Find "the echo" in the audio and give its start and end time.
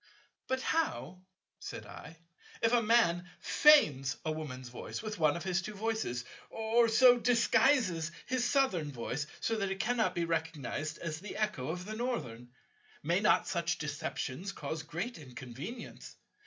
11.19-11.67